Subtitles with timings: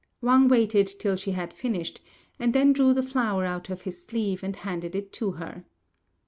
[0.19, 2.01] Wang waited till she had finished,
[2.39, 5.63] and then drew the flower out of his sleeve and handed it to her.